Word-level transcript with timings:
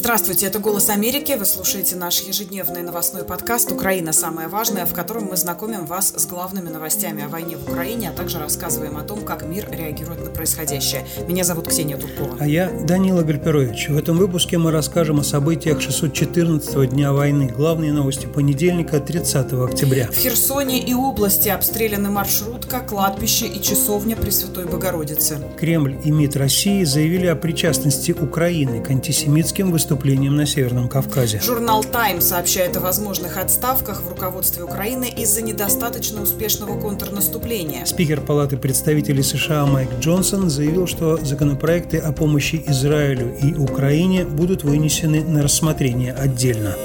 Здравствуйте, 0.00 0.46
это 0.46 0.60
«Голос 0.60 0.88
Америки». 0.88 1.36
Вы 1.38 1.44
слушаете 1.44 1.94
наш 1.94 2.22
ежедневный 2.22 2.80
новостной 2.80 3.22
подкаст 3.22 3.70
«Украина. 3.70 4.14
Самое 4.14 4.48
важное», 4.48 4.86
в 4.86 4.94
котором 4.94 5.26
мы 5.26 5.36
знакомим 5.36 5.84
вас 5.84 6.14
с 6.16 6.26
главными 6.26 6.70
новостями 6.70 7.22
о 7.22 7.28
войне 7.28 7.58
в 7.58 7.70
Украине, 7.70 8.08
а 8.08 8.12
также 8.16 8.38
рассказываем 8.38 8.96
о 8.96 9.02
том, 9.02 9.20
как 9.20 9.44
мир 9.44 9.68
реагирует 9.70 10.24
на 10.24 10.30
происходящее. 10.30 11.04
Меня 11.28 11.44
зовут 11.44 11.68
Ксения 11.68 11.98
Туркова. 11.98 12.38
А 12.40 12.48
я 12.48 12.70
Данила 12.70 13.22
Гальперович. 13.22 13.90
В 13.90 13.98
этом 13.98 14.16
выпуске 14.16 14.56
мы 14.56 14.70
расскажем 14.70 15.20
о 15.20 15.22
событиях 15.22 15.80
614-го 15.80 16.84
дня 16.84 17.12
войны. 17.12 17.52
Главные 17.54 17.92
новости 17.92 18.24
понедельника, 18.24 19.00
30 19.00 19.52
октября. 19.52 20.08
В 20.10 20.16
Херсоне 20.16 20.80
и 20.82 20.94
области 20.94 21.50
обстреляны 21.50 22.08
маршрутка, 22.08 22.80
кладбище 22.80 23.48
и 23.48 23.60
часовня 23.60 24.16
Пресвятой 24.16 24.64
Богородицы. 24.64 25.40
Кремль 25.58 25.98
и 26.02 26.10
МИД 26.10 26.36
России 26.36 26.84
заявили 26.84 27.26
о 27.26 27.36
причастности 27.36 28.12
Украины 28.12 28.82
к 28.82 28.88
антисемитским 28.88 29.70
выступлением 29.90 30.36
на 30.36 30.46
Северном 30.46 30.88
Кавказе. 30.88 31.40
Журнал 31.40 31.82
«Тайм» 31.82 32.20
сообщает 32.20 32.76
о 32.76 32.80
возможных 32.80 33.36
отставках 33.36 34.02
в 34.02 34.08
руководстве 34.08 34.62
Украины 34.62 35.12
из-за 35.16 35.42
недостаточно 35.42 36.22
успешного 36.22 36.80
контрнаступления. 36.80 37.84
Спикер 37.84 38.20
Палаты 38.20 38.56
представителей 38.56 39.24
США 39.24 39.66
Майк 39.66 39.90
Джонсон 39.98 40.48
заявил, 40.48 40.86
что 40.86 41.16
законопроекты 41.16 41.98
о 41.98 42.12
помощи 42.12 42.62
Израилю 42.68 43.36
и 43.42 43.52
Украине 43.54 44.24
будут 44.24 44.62
вынесены 44.62 45.24
на 45.24 45.42
рассмотрение 45.42 46.12
отдельно. 46.12 46.76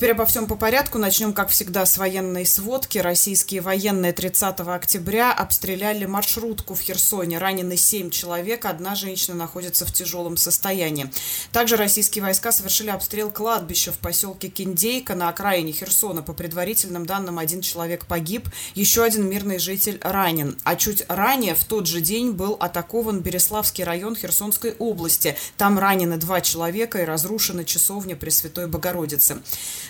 Теперь 0.00 0.12
обо 0.12 0.24
всем 0.24 0.46
по 0.46 0.56
порядку. 0.56 0.96
Начнем, 0.96 1.34
как 1.34 1.50
всегда, 1.50 1.84
с 1.84 1.98
военной 1.98 2.46
сводки. 2.46 2.96
Российские 2.96 3.60
военные 3.60 4.14
30 4.14 4.60
октября 4.60 5.30
обстреляли 5.30 6.06
маршрутку 6.06 6.72
в 6.72 6.80
Херсоне. 6.80 7.36
Ранены 7.36 7.76
7 7.76 8.08
человек, 8.08 8.64
одна 8.64 8.94
женщина 8.94 9.36
находится 9.36 9.84
в 9.84 9.92
тяжелом 9.92 10.38
состоянии. 10.38 11.12
Также 11.52 11.76
российские 11.76 12.22
войска 12.22 12.50
совершили 12.50 12.88
обстрел 12.88 13.30
кладбища 13.30 13.92
в 13.92 13.98
поселке 13.98 14.48
Киндейка 14.48 15.14
на 15.14 15.28
окраине 15.28 15.72
Херсона. 15.72 16.22
По 16.22 16.32
предварительным 16.32 17.04
данным, 17.04 17.38
один 17.38 17.60
человек 17.60 18.06
погиб, 18.06 18.48
еще 18.74 19.04
один 19.04 19.28
мирный 19.28 19.58
житель 19.58 19.98
ранен. 20.00 20.56
А 20.64 20.76
чуть 20.76 21.04
ранее, 21.08 21.54
в 21.54 21.64
тот 21.64 21.86
же 21.86 22.00
день, 22.00 22.30
был 22.30 22.56
атакован 22.58 23.20
Береславский 23.20 23.84
район 23.84 24.16
Херсонской 24.16 24.76
области. 24.78 25.36
Там 25.58 25.78
ранены 25.78 26.16
два 26.16 26.40
человека 26.40 27.02
и 27.02 27.04
разрушена 27.04 27.66
часовня 27.66 28.16
Пресвятой 28.16 28.66
Богородицы. 28.66 29.42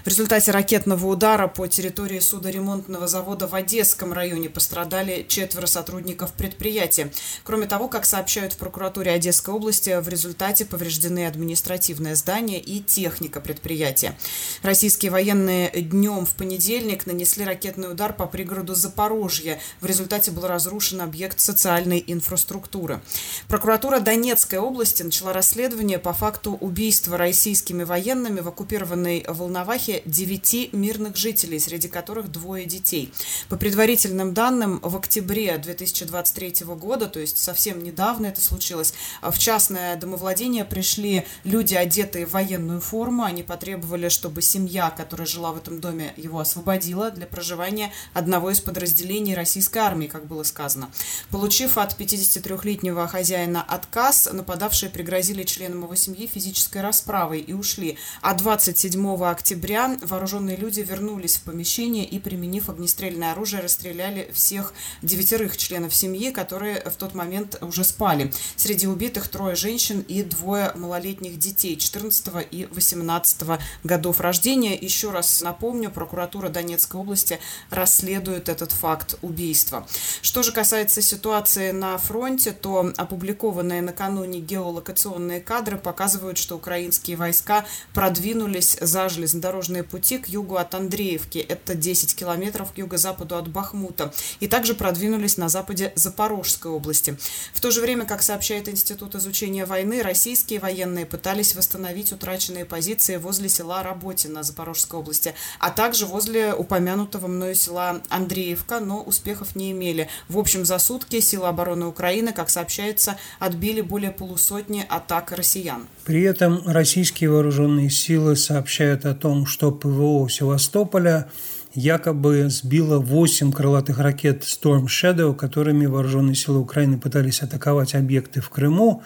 В 0.02 0.06
результате 0.06 0.50
ракетного 0.50 1.06
удара 1.06 1.46
по 1.46 1.66
территории 1.66 2.20
судоремонтного 2.20 3.06
завода 3.06 3.46
в 3.46 3.54
Одесском 3.54 4.14
районе 4.14 4.48
пострадали 4.48 5.26
четверо 5.28 5.66
сотрудников 5.66 6.32
предприятия. 6.32 7.12
Кроме 7.44 7.66
того, 7.66 7.88
как 7.88 8.06
сообщают 8.06 8.54
в 8.54 8.56
прокуратуре 8.56 9.12
Одесской 9.12 9.52
области, 9.52 10.00
в 10.00 10.08
результате 10.08 10.64
повреждены 10.64 11.26
административное 11.26 12.14
здание 12.14 12.60
и 12.60 12.80
техника 12.80 13.40
предприятия. 13.40 14.16
Российские 14.62 15.10
военные 15.10 15.70
днем 15.70 16.24
в 16.24 16.34
понедельник 16.34 17.04
нанесли 17.04 17.44
ракетный 17.44 17.90
удар 17.90 18.14
по 18.14 18.26
пригороду 18.26 18.74
Запорожья. 18.74 19.60
В 19.80 19.86
результате 19.86 20.30
был 20.30 20.46
разрушен 20.46 21.02
объект 21.02 21.40
социальной 21.40 22.02
инфраструктуры. 22.06 23.02
Прокуратура 23.48 24.00
Донецкой 24.00 24.60
области 24.60 25.02
начала 25.02 25.34
расследование 25.34 25.98
по 25.98 26.14
факту 26.14 26.52
убийства 26.52 27.18
российскими 27.18 27.82
военными 27.82 28.40
в 28.40 28.48
оккупированной 28.48 29.26
Волновахе 29.28 29.89
Карабахе 29.90 30.02
9 30.06 30.72
мирных 30.72 31.16
жителей, 31.16 31.58
среди 31.58 31.88
которых 31.88 32.30
двое 32.30 32.64
детей. 32.66 33.12
По 33.48 33.56
предварительным 33.56 34.34
данным, 34.34 34.80
в 34.82 34.96
октябре 34.96 35.56
2023 35.58 36.64
года, 36.66 37.06
то 37.06 37.18
есть 37.20 37.38
совсем 37.38 37.82
недавно 37.82 38.26
это 38.26 38.40
случилось, 38.40 38.94
в 39.22 39.36
частное 39.38 39.96
домовладение 39.96 40.64
пришли 40.64 41.26
люди, 41.44 41.74
одетые 41.74 42.26
в 42.26 42.32
военную 42.32 42.80
форму. 42.80 43.24
Они 43.24 43.42
потребовали, 43.42 44.08
чтобы 44.08 44.42
семья, 44.42 44.90
которая 44.90 45.26
жила 45.26 45.52
в 45.52 45.56
этом 45.56 45.80
доме, 45.80 46.12
его 46.16 46.40
освободила 46.40 47.10
для 47.10 47.26
проживания 47.26 47.92
одного 48.14 48.50
из 48.50 48.60
подразделений 48.60 49.34
российской 49.34 49.78
армии, 49.78 50.06
как 50.06 50.26
было 50.26 50.42
сказано. 50.42 50.90
Получив 51.30 51.78
от 51.78 51.98
53-летнего 51.98 53.08
хозяина 53.08 53.62
отказ, 53.62 54.28
нападавшие 54.32 54.90
пригрозили 54.90 55.42
членам 55.42 55.84
его 55.84 55.94
семьи 55.94 56.26
физической 56.26 56.82
расправой 56.82 57.40
и 57.40 57.52
ушли. 57.52 57.98
А 58.20 58.34
27 58.34 59.24
октября 59.24 59.79
октября 59.80 60.06
вооруженные 60.06 60.56
люди 60.56 60.80
вернулись 60.80 61.36
в 61.36 61.42
помещение 61.42 62.04
и, 62.04 62.18
применив 62.18 62.68
огнестрельное 62.68 63.32
оружие, 63.32 63.62
расстреляли 63.62 64.30
всех 64.32 64.72
девятерых 65.02 65.56
членов 65.56 65.94
семьи, 65.94 66.30
которые 66.30 66.80
в 66.80 66.94
тот 66.96 67.14
момент 67.14 67.58
уже 67.62 67.84
спали. 67.84 68.32
Среди 68.56 68.86
убитых 68.86 69.28
трое 69.28 69.56
женщин 69.56 70.00
и 70.00 70.22
двое 70.22 70.72
малолетних 70.74 71.38
детей 71.38 71.76
14 71.76 72.46
и 72.50 72.66
18 72.70 73.60
годов 73.84 74.20
рождения. 74.20 74.76
Еще 74.76 75.10
раз 75.10 75.40
напомню, 75.42 75.90
прокуратура 75.90 76.48
Донецкой 76.48 77.00
области 77.00 77.38
расследует 77.70 78.48
этот 78.48 78.72
факт 78.72 79.16
убийства. 79.22 79.86
Что 80.22 80.42
же 80.42 80.52
касается 80.52 81.02
ситуации 81.02 81.70
на 81.70 81.96
фронте, 81.98 82.52
то 82.52 82.92
опубликованные 82.96 83.82
накануне 83.82 84.40
геолокационные 84.40 85.40
кадры 85.40 85.78
показывают, 85.78 86.38
что 86.38 86.56
украинские 86.56 87.16
войска 87.16 87.64
продвинулись 87.94 88.76
за 88.80 89.08
железнодорожной 89.08 89.69
железнодорожные 89.70 89.84
пути 89.84 90.18
к 90.18 90.28
югу 90.28 90.56
от 90.56 90.74
Андреевки, 90.74 91.38
это 91.38 91.74
10 91.74 92.14
километров 92.14 92.72
к 92.72 92.78
юго-западу 92.78 93.36
от 93.36 93.48
Бахмута, 93.48 94.12
и 94.40 94.48
также 94.48 94.74
продвинулись 94.74 95.36
на 95.38 95.48
западе 95.48 95.92
Запорожской 95.94 96.70
области. 96.70 97.16
В 97.52 97.60
то 97.60 97.70
же 97.70 97.80
время, 97.80 98.04
как 98.04 98.22
сообщает 98.22 98.68
Институт 98.68 99.14
изучения 99.14 99.64
войны, 99.64 100.02
российские 100.02 100.60
военные 100.60 101.06
пытались 101.06 101.54
восстановить 101.54 102.12
утраченные 102.12 102.64
позиции 102.64 103.16
возле 103.16 103.48
села 103.48 103.82
Работино 103.82 104.42
Запорожской 104.42 104.98
области, 104.98 105.34
а 105.58 105.70
также 105.70 106.06
возле 106.06 106.54
упомянутого 106.54 107.28
мною 107.28 107.54
села 107.54 108.02
Андреевка, 108.08 108.80
но 108.80 109.02
успехов 109.02 109.56
не 109.56 109.70
имели. 109.70 110.08
В 110.28 110.38
общем, 110.38 110.64
за 110.64 110.78
сутки 110.78 111.20
силы 111.20 111.48
обороны 111.48 111.86
Украины, 111.86 112.32
как 112.32 112.50
сообщается, 112.50 113.16
отбили 113.38 113.80
более 113.80 114.10
полусотни 114.10 114.84
атак 114.88 115.32
россиян. 115.32 115.86
При 116.10 116.22
этом 116.22 116.62
российские 116.66 117.30
вооруженные 117.30 117.88
силы 117.88 118.34
сообщают 118.34 119.04
о 119.04 119.14
том, 119.14 119.46
что 119.46 119.70
ПВО 119.70 120.28
Севастополя 120.28 121.30
якобы 121.72 122.48
сбило 122.50 122.98
8 122.98 123.52
крылатых 123.52 124.00
ракет 124.00 124.42
Storm 124.42 124.86
Shadow, 124.86 125.36
которыми 125.36 125.86
вооруженные 125.86 126.34
силы 126.34 126.58
Украины 126.58 126.98
пытались 126.98 127.42
атаковать 127.42 127.94
объекты 127.94 128.40
в 128.40 128.50
Крыму. 128.50 129.04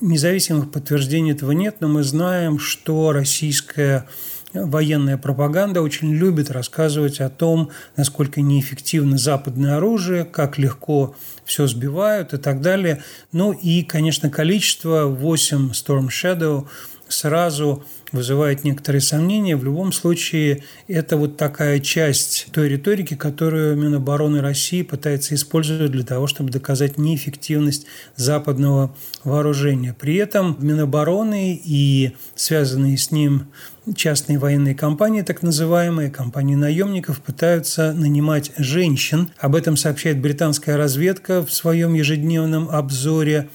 Независимых 0.00 0.70
подтверждений 0.70 1.32
этого 1.32 1.52
нет, 1.52 1.76
но 1.80 1.88
мы 1.88 2.02
знаем, 2.04 2.58
что 2.58 3.12
российская 3.12 4.06
военная 4.52 5.16
пропаганда 5.16 5.82
очень 5.82 6.12
любит 6.12 6.50
рассказывать 6.50 7.20
о 7.20 7.28
том, 7.28 7.70
насколько 7.96 8.40
неэффективно 8.40 9.18
западное 9.18 9.76
оружие, 9.76 10.24
как 10.24 10.58
легко 10.58 11.14
все 11.44 11.66
сбивают 11.66 12.34
и 12.34 12.38
так 12.38 12.60
далее. 12.60 13.02
Ну 13.32 13.52
и, 13.52 13.82
конечно, 13.82 14.30
количество 14.30 15.04
8 15.04 15.70
Storm 15.70 16.08
Shadow 16.08 16.66
сразу 17.12 17.84
вызывает 18.12 18.64
некоторые 18.64 19.00
сомнения. 19.00 19.56
В 19.56 19.64
любом 19.64 19.92
случае, 19.92 20.62
это 20.88 21.16
вот 21.16 21.36
такая 21.36 21.78
часть 21.80 22.48
той 22.52 22.68
риторики, 22.68 23.14
которую 23.14 23.76
Минобороны 23.76 24.40
России 24.40 24.82
пытается 24.82 25.34
использовать 25.34 25.92
для 25.92 26.04
того, 26.04 26.26
чтобы 26.26 26.50
доказать 26.50 26.98
неэффективность 26.98 27.86
западного 28.16 28.94
вооружения. 29.24 29.94
При 29.98 30.16
этом 30.16 30.56
Минобороны 30.58 31.60
и 31.62 32.12
связанные 32.34 32.98
с 32.98 33.10
ним 33.10 33.48
частные 33.94 34.38
военные 34.38 34.74
компании, 34.74 35.22
так 35.22 35.42
называемые 35.42 36.10
компании 36.10 36.54
наемников, 36.54 37.20
пытаются 37.20 37.92
нанимать 37.92 38.52
женщин. 38.56 39.30
Об 39.38 39.56
этом 39.56 39.76
сообщает 39.76 40.20
британская 40.20 40.76
разведка 40.76 41.44
в 41.44 41.52
своем 41.52 41.94
ежедневном 41.94 42.68
обзоре 42.68 43.48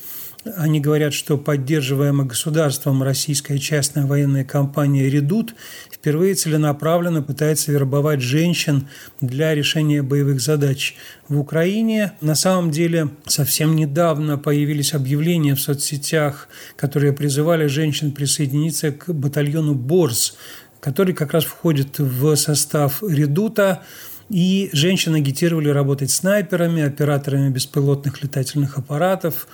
они 0.55 0.79
говорят, 0.79 1.13
что 1.13 1.37
поддерживаемая 1.37 2.27
государством 2.27 3.01
российская 3.01 3.57
частная 3.57 4.05
военная 4.05 4.43
компания 4.43 5.09
«Редут» 5.09 5.55
впервые 5.91 6.35
целенаправленно 6.35 7.23
пытается 7.23 7.71
вербовать 7.71 8.21
женщин 8.21 8.87
для 9.21 9.55
решения 9.55 10.03
боевых 10.03 10.39
задач 10.39 10.95
в 11.27 11.39
Украине. 11.39 12.13
На 12.21 12.35
самом 12.35 12.69
деле, 12.69 13.09
совсем 13.25 13.75
недавно 13.75 14.37
появились 14.37 14.93
объявления 14.93 15.55
в 15.55 15.61
соцсетях, 15.61 16.47
которые 16.75 17.11
призывали 17.13 17.65
женщин 17.65 18.11
присоединиться 18.11 18.91
к 18.91 19.11
батальону 19.11 19.73
«Борс», 19.73 20.37
который 20.79 21.15
как 21.15 21.33
раз 21.33 21.43
входит 21.43 21.97
в 21.97 22.35
состав 22.35 23.01
«Редута». 23.01 23.81
И 24.29 24.69
женщины 24.73 25.17
агитировали 25.17 25.69
работать 25.69 26.09
снайперами, 26.09 26.81
операторами 26.81 27.49
беспилотных 27.49 28.23
летательных 28.23 28.77
аппаратов, 28.79 29.47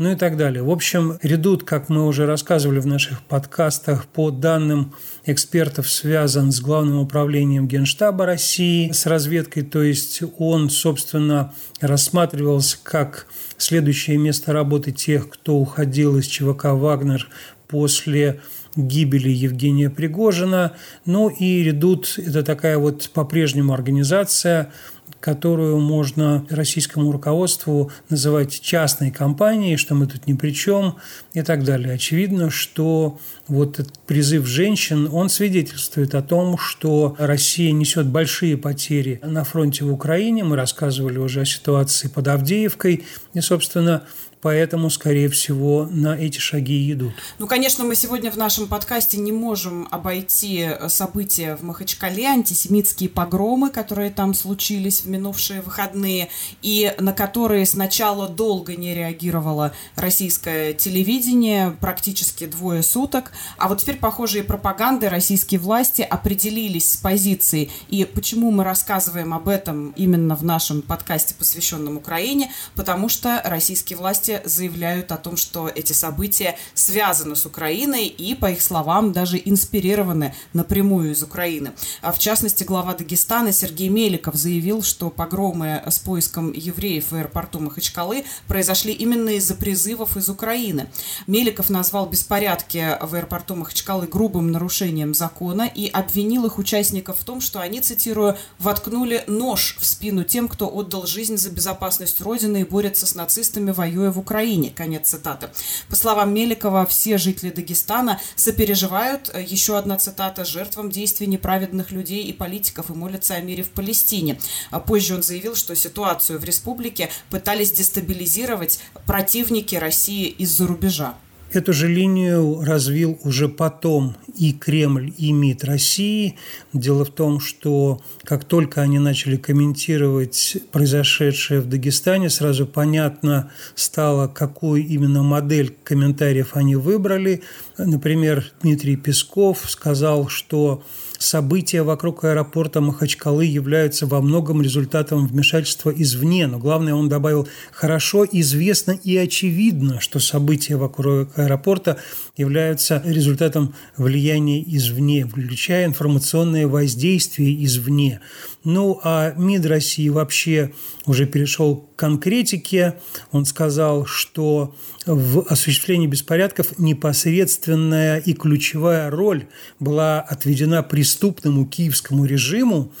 ну 0.00 0.12
и 0.12 0.16
так 0.16 0.38
далее. 0.38 0.62
В 0.62 0.70
общем, 0.70 1.18
редут, 1.22 1.64
как 1.64 1.90
мы 1.90 2.06
уже 2.06 2.24
рассказывали 2.24 2.78
в 2.78 2.86
наших 2.86 3.20
подкастах, 3.20 4.06
по 4.06 4.30
данным 4.30 4.94
экспертов 5.26 5.90
связан 5.90 6.52
с 6.52 6.60
Главным 6.60 7.00
управлением 7.00 7.68
Генштаба 7.68 8.24
России, 8.24 8.90
с 8.92 9.04
разведкой, 9.04 9.62
то 9.62 9.82
есть 9.82 10.22
он, 10.38 10.70
собственно, 10.70 11.52
рассматривался 11.82 12.78
как 12.82 13.26
следующее 13.58 14.16
место 14.16 14.54
работы 14.54 14.90
тех, 14.90 15.28
кто 15.28 15.56
уходил 15.56 16.16
из 16.16 16.26
ЧВК 16.26 16.64
«Вагнер» 16.72 17.28
после 17.68 18.40
гибели 18.76 19.28
Евгения 19.28 19.90
Пригожина. 19.90 20.72
Ну 21.04 21.28
и 21.28 21.62
«Редут»– 21.62 22.14
это 22.16 22.42
такая 22.42 22.78
вот 22.78 23.10
по-прежнему 23.12 23.74
организация, 23.74 24.72
которую 25.18 25.78
можно 25.78 26.44
российскому 26.48 27.10
руководству 27.10 27.90
называть 28.08 28.60
частной 28.60 29.10
компанией, 29.10 29.76
что 29.76 29.94
мы 29.94 30.06
тут 30.06 30.26
ни 30.26 30.34
при 30.34 30.52
чем 30.52 30.96
и 31.32 31.42
так 31.42 31.64
далее. 31.64 31.94
Очевидно, 31.94 32.50
что 32.50 33.18
вот 33.48 33.80
этот 33.80 33.98
призыв 34.00 34.46
женщин, 34.46 35.08
он 35.10 35.28
свидетельствует 35.28 36.14
о 36.14 36.22
том, 36.22 36.56
что 36.58 37.16
Россия 37.18 37.72
несет 37.72 38.06
большие 38.06 38.56
потери 38.56 39.20
на 39.22 39.44
фронте 39.44 39.84
в 39.84 39.92
Украине. 39.92 40.44
Мы 40.44 40.56
рассказывали 40.56 41.18
уже 41.18 41.42
о 41.42 41.44
ситуации 41.44 42.08
под 42.08 42.28
Авдеевкой. 42.28 43.04
И, 43.34 43.40
собственно, 43.40 44.04
поэтому, 44.40 44.90
скорее 44.90 45.28
всего, 45.28 45.86
на 45.90 46.16
эти 46.16 46.38
шаги 46.38 46.92
идут. 46.92 47.12
Ну, 47.38 47.46
конечно, 47.46 47.84
мы 47.84 47.94
сегодня 47.94 48.30
в 48.30 48.36
нашем 48.36 48.68
подкасте 48.68 49.18
не 49.18 49.32
можем 49.32 49.88
обойти 49.90 50.68
события 50.88 51.56
в 51.56 51.62
Махачкале, 51.62 52.26
антисемитские 52.26 53.08
погромы, 53.08 53.70
которые 53.70 54.10
там 54.10 54.34
случились 54.34 55.02
в 55.02 55.08
минувшие 55.08 55.60
выходные, 55.60 56.28
и 56.62 56.94
на 56.98 57.12
которые 57.12 57.66
сначала 57.66 58.28
долго 58.28 58.76
не 58.76 58.94
реагировало 58.94 59.72
российское 59.96 60.72
телевидение, 60.72 61.76
практически 61.80 62.46
двое 62.46 62.82
суток, 62.82 63.32
а 63.58 63.68
вот 63.68 63.80
теперь, 63.80 63.96
похоже, 63.96 64.40
и 64.40 64.42
пропаганды 64.42 65.08
российские 65.08 65.60
власти 65.60 66.02
определились 66.02 66.92
с 66.92 66.96
позицией. 66.96 67.70
И 67.88 68.04
почему 68.04 68.50
мы 68.50 68.64
рассказываем 68.64 69.34
об 69.34 69.48
этом 69.48 69.90
именно 69.96 70.34
в 70.34 70.44
нашем 70.44 70.82
подкасте, 70.82 71.34
посвященном 71.34 71.96
Украине? 71.96 72.52
Потому 72.74 73.08
что 73.08 73.40
российские 73.44 73.98
власти 73.98 74.29
власти 74.30 74.48
заявляют 74.48 75.12
о 75.12 75.16
том, 75.16 75.36
что 75.36 75.68
эти 75.68 75.92
события 75.92 76.56
связаны 76.74 77.36
с 77.36 77.46
Украиной 77.46 78.06
и, 78.06 78.34
по 78.34 78.50
их 78.50 78.62
словам, 78.62 79.12
даже 79.12 79.40
инспирированы 79.44 80.34
напрямую 80.52 81.12
из 81.12 81.22
Украины. 81.22 81.72
А 82.02 82.12
в 82.12 82.18
частности, 82.18 82.64
глава 82.64 82.94
Дагестана 82.94 83.52
Сергей 83.52 83.88
Меликов 83.88 84.34
заявил, 84.34 84.82
что 84.82 85.10
погромы 85.10 85.82
с 85.86 85.98
поиском 85.98 86.52
евреев 86.52 87.10
в 87.10 87.14
аэропорту 87.14 87.60
Махачкалы 87.60 88.24
произошли 88.46 88.92
именно 88.92 89.30
из-за 89.30 89.54
призывов 89.54 90.16
из 90.16 90.28
Украины. 90.28 90.88
Меликов 91.26 91.70
назвал 91.70 92.06
беспорядки 92.06 92.98
в 93.00 93.14
аэропорту 93.14 93.56
Махачкалы 93.56 94.06
грубым 94.06 94.52
нарушением 94.52 95.14
закона 95.14 95.70
и 95.74 95.88
обвинил 95.88 96.46
их 96.46 96.58
участников 96.58 97.18
в 97.20 97.24
том, 97.24 97.40
что 97.40 97.60
они, 97.60 97.80
цитирую, 97.80 98.36
«воткнули 98.58 99.24
нож 99.26 99.76
в 99.80 99.86
спину 99.86 100.24
тем, 100.24 100.48
кто 100.48 100.68
отдал 100.68 101.06
жизнь 101.06 101.36
за 101.36 101.50
безопасность 101.50 102.20
Родины 102.20 102.60
и 102.60 102.64
борется 102.64 103.06
с 103.06 103.14
нацистами, 103.14 103.70
воюя 103.70 104.10
в 104.10 104.19
Украине. 104.20 104.70
Конец 104.70 105.08
цитаты. 105.08 105.50
По 105.88 105.96
словам 105.96 106.32
Меликова, 106.32 106.86
все 106.86 107.18
жители 107.18 107.50
Дагестана 107.50 108.20
сопереживают, 108.36 109.30
э, 109.32 109.42
еще 109.42 109.76
одна 109.76 109.96
цитата, 109.96 110.44
жертвам 110.44 110.90
действий 110.90 111.26
неправедных 111.26 111.90
людей 111.90 112.24
и 112.24 112.32
политиков 112.32 112.90
и 112.90 112.92
молятся 112.92 113.34
о 113.34 113.40
мире 113.40 113.62
в 113.62 113.70
Палестине. 113.70 114.38
А 114.70 114.80
позже 114.80 115.14
он 115.14 115.22
заявил, 115.22 115.54
что 115.56 115.74
ситуацию 115.74 116.38
в 116.38 116.44
республике 116.44 117.10
пытались 117.30 117.72
дестабилизировать 117.72 118.78
противники 119.06 119.74
России 119.74 120.28
из-за 120.28 120.66
рубежа. 120.66 121.14
Эту 121.52 121.72
же 121.72 121.88
линию 121.88 122.62
развил 122.62 123.18
уже 123.24 123.48
потом 123.48 124.16
и 124.36 124.52
Кремль, 124.52 125.12
и 125.18 125.32
МИД 125.32 125.64
России. 125.64 126.38
Дело 126.72 127.04
в 127.04 127.10
том, 127.10 127.40
что 127.40 128.00
как 128.22 128.44
только 128.44 128.82
они 128.82 129.00
начали 129.00 129.36
комментировать 129.36 130.58
произошедшее 130.70 131.60
в 131.60 131.68
Дагестане, 131.68 132.30
сразу 132.30 132.66
понятно 132.66 133.50
стало, 133.74 134.28
какую 134.28 134.86
именно 134.86 135.24
модель 135.24 135.74
комментариев 135.82 136.50
они 136.54 136.76
выбрали. 136.76 137.42
Например, 137.76 138.44
Дмитрий 138.62 138.94
Песков 138.94 139.68
сказал, 139.68 140.28
что 140.28 140.84
события 141.20 141.82
вокруг 141.82 142.24
аэропорта 142.24 142.80
Махачкалы 142.80 143.44
являются 143.44 144.06
во 144.06 144.20
многом 144.20 144.62
результатом 144.62 145.26
вмешательства 145.26 145.90
извне. 145.90 146.46
Но 146.46 146.58
главное, 146.58 146.94
он 146.94 147.08
добавил, 147.08 147.46
хорошо 147.72 148.24
известно 148.24 148.92
и 148.92 149.16
очевидно, 149.16 150.00
что 150.00 150.18
события 150.18 150.76
вокруг 150.76 151.38
аэропорта 151.38 151.98
являются 152.36 153.02
результатом 153.04 153.74
влияния 153.96 154.62
извне, 154.62 155.26
включая 155.26 155.86
информационное 155.86 156.66
воздействие 156.66 157.64
извне. 157.64 158.20
Ну, 158.62 159.00
а 159.02 159.32
МИД 159.36 159.66
России 159.66 160.08
вообще 160.10 160.72
уже 161.06 161.26
перешел 161.26 161.76
к 161.76 161.96
конкретике. 161.96 162.96
Он 163.32 163.46
сказал, 163.46 164.04
что 164.04 164.74
в 165.06 165.46
осуществлении 165.48 166.06
беспорядков 166.06 166.78
непосредственная 166.78 168.18
и 168.18 168.34
ключевая 168.34 169.10
роль 169.10 169.46
была 169.78 170.20
отведена 170.20 170.82
преступному 170.82 171.66
киевскому 171.66 172.26
режиму, 172.26 172.92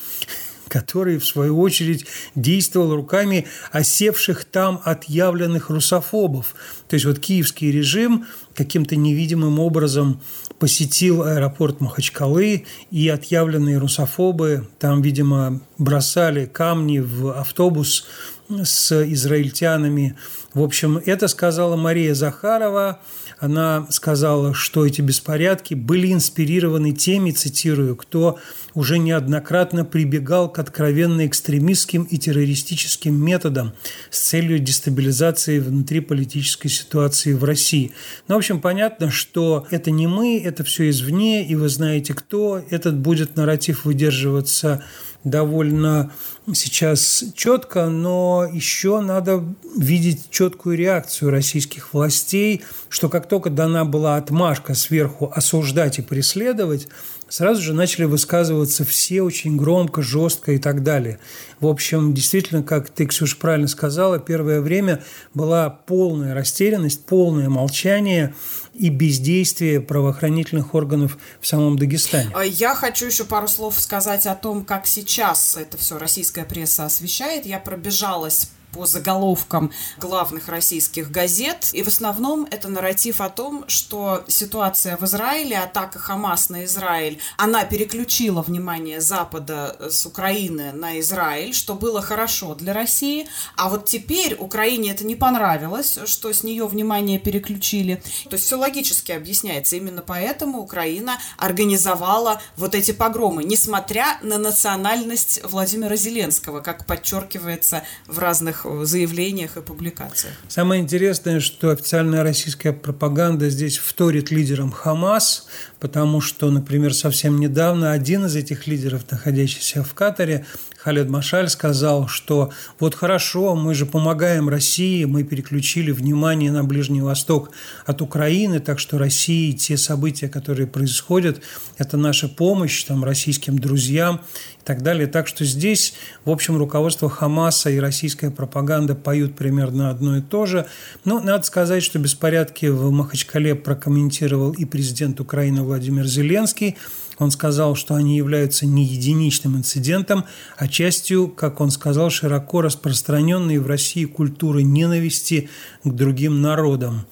который, 0.68 1.18
в 1.18 1.26
свою 1.26 1.60
очередь, 1.60 2.06
действовал 2.34 2.94
руками 2.94 3.46
осевших 3.70 4.44
там 4.44 4.80
отъявленных 4.84 5.68
русофобов. 5.68 6.54
То 6.88 6.94
есть 6.94 7.04
вот 7.04 7.18
киевский 7.18 7.70
режим 7.70 8.26
каким-то 8.54 8.96
невидимым 8.96 9.58
образом 9.58 10.22
посетил 10.60 11.22
аэропорт 11.24 11.80
Махачкалы, 11.80 12.66
и 12.90 13.08
отъявленные 13.08 13.78
русофобы 13.78 14.68
там, 14.78 15.00
видимо, 15.02 15.60
бросали 15.78 16.44
камни 16.44 16.98
в 16.98 17.30
автобус 17.30 18.06
с 18.48 19.04
израильтянами. 19.10 20.16
В 20.52 20.62
общем, 20.62 21.00
это 21.04 21.28
сказала 21.28 21.76
Мария 21.76 22.14
Захарова. 22.14 23.00
Она 23.40 23.86
сказала, 23.88 24.52
что 24.52 24.84
эти 24.84 25.00
беспорядки 25.00 25.72
были 25.72 26.12
инспирированы 26.12 26.92
теми, 26.92 27.30
цитирую, 27.30 27.96
кто 27.96 28.38
уже 28.74 28.98
неоднократно 28.98 29.86
прибегал 29.86 30.52
к 30.52 30.58
откровенно 30.58 31.26
экстремистским 31.26 32.04
и 32.04 32.18
террористическим 32.18 33.14
методам 33.14 33.72
с 34.10 34.20
целью 34.20 34.58
дестабилизации 34.58 35.58
внутриполитической 35.58 36.68
ситуации 36.68 37.32
в 37.32 37.42
России. 37.42 37.92
Ну, 38.28 38.34
в 38.34 38.38
общем, 38.38 38.60
понятно, 38.60 39.10
что 39.10 39.66
это 39.70 39.90
не 39.90 40.06
мы, 40.06 40.38
это 40.38 40.62
все 40.62 40.90
извне, 40.90 41.46
и 41.48 41.54
вы 41.54 41.70
знаете 41.70 42.12
кто. 42.12 42.62
Этот 42.68 42.98
будет 42.98 43.36
нарратив 43.36 43.86
выдерживаться 43.86 44.84
довольно 45.24 46.10
сейчас 46.52 47.24
четко, 47.34 47.86
но 47.86 48.46
еще 48.50 49.00
надо 49.00 49.44
видеть 49.76 50.30
четкую 50.30 50.76
реакцию 50.76 51.30
российских 51.30 51.92
властей, 51.92 52.62
что 52.88 53.08
как 53.08 53.28
только 53.28 53.50
дана 53.50 53.84
была 53.84 54.16
отмашка 54.16 54.74
сверху 54.74 55.30
осуждать 55.34 55.98
и 55.98 56.02
преследовать, 56.02 56.88
сразу 57.30 57.62
же 57.62 57.72
начали 57.72 58.04
высказываться 58.04 58.84
все 58.84 59.22
очень 59.22 59.56
громко, 59.56 60.02
жестко 60.02 60.52
и 60.52 60.58
так 60.58 60.82
далее. 60.82 61.18
В 61.60 61.66
общем, 61.66 62.12
действительно, 62.12 62.62
как 62.62 62.90
ты, 62.90 63.06
Ксюша, 63.06 63.36
правильно 63.36 63.68
сказала, 63.68 64.18
первое 64.18 64.60
время 64.60 65.02
была 65.32 65.70
полная 65.70 66.34
растерянность, 66.34 67.06
полное 67.06 67.48
молчание 67.48 68.34
и 68.74 68.90
бездействие 68.90 69.80
правоохранительных 69.80 70.74
органов 70.74 71.16
в 71.40 71.46
самом 71.46 71.78
Дагестане. 71.78 72.30
А 72.34 72.44
я 72.44 72.74
хочу 72.74 73.06
еще 73.06 73.24
пару 73.24 73.48
слов 73.48 73.80
сказать 73.80 74.26
о 74.26 74.34
том, 74.34 74.64
как 74.64 74.86
сейчас 74.86 75.56
это 75.56 75.78
все 75.78 75.98
российская 75.98 76.44
пресса 76.44 76.84
освещает. 76.84 77.46
Я 77.46 77.58
пробежалась 77.58 78.50
по 78.72 78.86
заголовкам 78.86 79.72
главных 79.98 80.48
российских 80.48 81.10
газет. 81.10 81.70
И 81.72 81.82
в 81.82 81.88
основном 81.88 82.46
это 82.50 82.68
нарратив 82.68 83.20
о 83.20 83.28
том, 83.28 83.64
что 83.68 84.24
ситуация 84.28 84.96
в 84.96 85.04
Израиле, 85.04 85.58
атака 85.58 85.98
Хамас 85.98 86.48
на 86.48 86.64
Израиль, 86.64 87.18
она 87.36 87.64
переключила 87.64 88.42
внимание 88.42 89.00
Запада 89.00 89.76
с 89.90 90.06
Украины 90.06 90.72
на 90.72 91.00
Израиль, 91.00 91.54
что 91.54 91.74
было 91.74 92.02
хорошо 92.02 92.54
для 92.54 92.72
России. 92.72 93.28
А 93.56 93.68
вот 93.68 93.86
теперь 93.86 94.34
Украине 94.34 94.92
это 94.92 95.04
не 95.04 95.16
понравилось, 95.16 95.98
что 96.06 96.32
с 96.32 96.42
нее 96.42 96.66
внимание 96.66 97.18
переключили. 97.18 98.02
То 98.24 98.34
есть 98.34 98.44
все 98.46 98.56
логически 98.56 99.12
объясняется. 99.12 99.76
Именно 99.76 100.02
поэтому 100.02 100.60
Украина 100.60 101.18
организовала 101.36 102.40
вот 102.56 102.74
эти 102.74 102.92
погромы, 102.92 103.44
несмотря 103.44 104.18
на 104.22 104.38
национальность 104.38 105.40
Владимира 105.44 105.96
Зеленского, 105.96 106.60
как 106.60 106.86
подчеркивается 106.86 107.84
в 108.06 108.18
разных 108.18 108.59
разных 108.64 108.86
заявлениях 108.86 109.56
и 109.56 109.60
публикациях. 109.60 110.34
Самое 110.48 110.82
интересное, 110.82 111.40
что 111.40 111.70
официальная 111.70 112.22
российская 112.22 112.72
пропаганда 112.72 113.50
здесь 113.50 113.78
вторит 113.78 114.30
лидерам 114.30 114.70
Хамас, 114.70 115.46
потому 115.78 116.20
что, 116.20 116.50
например, 116.50 116.94
совсем 116.94 117.40
недавно 117.40 117.92
один 117.92 118.26
из 118.26 118.36
этих 118.36 118.66
лидеров, 118.66 119.02
находящийся 119.10 119.82
в 119.82 119.94
Катаре, 119.94 120.44
Халед 120.82 121.10
Машаль 121.10 121.50
сказал, 121.50 122.08
что 122.08 122.50
вот 122.78 122.94
хорошо, 122.94 123.54
мы 123.54 123.74
же 123.74 123.84
помогаем 123.84 124.48
России, 124.48 125.04
мы 125.04 125.24
переключили 125.24 125.90
внимание 125.90 126.50
на 126.50 126.64
Ближний 126.64 127.02
Восток 127.02 127.50
от 127.84 128.00
Украины, 128.00 128.60
так 128.60 128.78
что 128.78 128.96
России 128.96 129.52
те 129.52 129.76
события, 129.76 130.30
которые 130.30 130.66
происходят, 130.66 131.42
это 131.76 131.98
наша 131.98 132.28
помощь 132.28 132.82
там, 132.84 133.04
российским 133.04 133.58
друзьям 133.58 134.22
и 134.58 134.64
так 134.64 134.82
далее. 134.82 135.06
Так 135.06 135.28
что 135.28 135.44
здесь, 135.44 135.92
в 136.24 136.30
общем, 136.30 136.56
руководство 136.56 137.10
Хамаса 137.10 137.68
и 137.68 137.78
российская 137.78 138.30
пропаганда 138.30 138.94
поют 138.94 139.36
примерно 139.36 139.90
одно 139.90 140.16
и 140.16 140.22
то 140.22 140.46
же. 140.46 140.66
Но 141.04 141.20
надо 141.20 141.44
сказать, 141.44 141.82
что 141.82 141.98
беспорядки 141.98 142.66
в 142.66 142.90
Махачкале 142.90 143.54
прокомментировал 143.54 144.52
и 144.52 144.64
президент 144.64 145.20
Украины 145.20 145.62
Владимир 145.62 146.06
Зеленский. 146.06 146.78
Он 147.20 147.30
сказал, 147.30 147.76
что 147.76 147.94
они 147.94 148.16
являются 148.16 148.64
не 148.64 148.82
единичным 148.82 149.58
инцидентом, 149.58 150.24
а 150.56 150.66
частью, 150.66 151.28
как 151.28 151.60
он 151.60 151.70
сказал, 151.70 152.08
широко 152.08 152.62
распространенной 152.62 153.58
в 153.58 153.66
России 153.66 154.06
культуры 154.06 154.62
ненависти 154.62 155.50
к 155.84 155.90
другим 155.90 156.40
народам. 156.40 157.06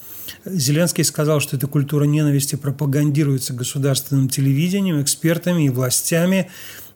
Зеленский 0.46 1.04
сказал, 1.04 1.40
что 1.40 1.56
эта 1.56 1.66
культура 1.66 2.04
ненависти 2.04 2.56
пропагандируется 2.56 3.52
государственным 3.52 4.30
телевидением, 4.30 5.00
экспертами 5.02 5.66
и 5.66 5.70
властями. 5.70 6.50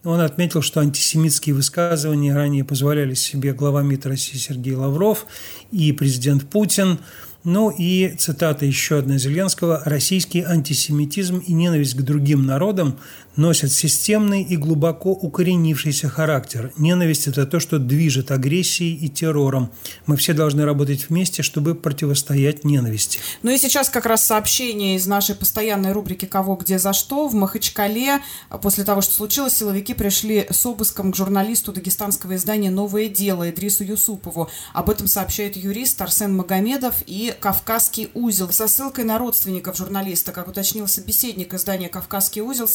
Он 0.04 0.20
отметил, 0.20 0.62
что 0.62 0.80
антисемитские 0.80 1.54
высказывания 1.54 2.34
ранее 2.34 2.64
позволяли 2.64 3.12
себе 3.12 3.52
глава 3.52 3.82
МИД 3.82 4.06
России 4.06 4.38
Сергей 4.38 4.74
Лавров 4.74 5.26
и 5.70 5.92
президент 5.92 6.48
Путин– 6.48 6.98
ну 7.44 7.70
и 7.70 8.14
цитата 8.18 8.64
еще 8.64 8.98
одна 8.98 9.18
Зеленского. 9.18 9.82
«Российский 9.84 10.42
антисемитизм 10.42 11.38
и 11.38 11.52
ненависть 11.52 11.94
к 11.94 12.02
другим 12.02 12.46
народам 12.46 12.98
носят 13.36 13.72
системный 13.72 14.42
и 14.42 14.56
глубоко 14.56 15.12
укоренившийся 15.12 16.08
характер. 16.08 16.72
Ненависть– 16.76 17.26
это 17.28 17.46
то, 17.46 17.60
что 17.60 17.78
движет 17.78 18.30
агрессией 18.30 18.94
и 18.94 19.08
террором. 19.08 19.70
Мы 20.06 20.16
все 20.16 20.32
должны 20.32 20.64
работать 20.64 21.08
вместе, 21.08 21.42
чтобы 21.42 21.74
противостоять 21.74 22.64
ненависти». 22.64 23.18
Ну 23.42 23.50
и 23.50 23.58
сейчас 23.58 23.88
как 23.88 24.06
раз 24.06 24.24
сообщение 24.24 24.96
из 24.96 25.06
нашей 25.06 25.34
постоянной 25.34 25.92
рубрики 25.92 26.26
«Кого, 26.26 26.56
где, 26.56 26.78
за 26.78 26.92
что». 26.92 27.28
В 27.28 27.34
Махачкале 27.34 28.20
после 28.60 28.84
того, 28.84 29.00
что 29.00 29.14
случилось, 29.14 29.54
силовики 29.54 29.94
пришли 29.94 30.46
с 30.50 30.64
обыском 30.66 31.12
к 31.12 31.16
журналисту 31.16 31.72
дагестанского 31.72 32.36
издания 32.36 32.70
«Новое 32.70 33.08
дело» 33.08 33.50
Идрису 33.50 33.84
Юсупову. 33.84 34.50
Об 34.72 34.90
этом 34.90 35.06
сообщает 35.06 35.56
юрист 35.56 36.00
Арсен 36.00 36.36
Магомедов 36.36 36.96
и 37.06 37.34
«Кавказский 37.40 38.10
узел» 38.14 38.50
со 38.52 38.68
ссылкой 38.68 39.04
на 39.04 39.18
родственников 39.18 39.76
журналиста. 39.76 40.32
Как 40.32 40.48
уточнил 40.48 40.86
собеседник 40.88 41.54
издания 41.54 41.88
«Кавказский 41.88 42.42
узел», 42.42 42.68